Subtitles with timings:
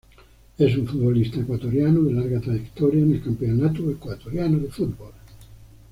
[0.57, 5.11] Es un futbolista ecuatoriano de larga trayectoria en el Campeonato Ecuatoriano de Fútbol.